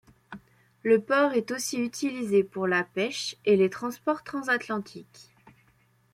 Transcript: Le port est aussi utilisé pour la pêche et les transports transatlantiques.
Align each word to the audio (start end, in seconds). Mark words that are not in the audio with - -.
Le 0.81 0.99
port 0.99 1.33
est 1.33 1.51
aussi 1.51 1.77
utilisé 1.77 2.43
pour 2.43 2.65
la 2.65 2.83
pêche 2.83 3.35
et 3.45 3.55
les 3.55 3.69
transports 3.69 4.23
transatlantiques. 4.23 5.31